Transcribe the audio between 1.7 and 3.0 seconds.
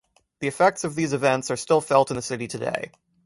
felt in the city today.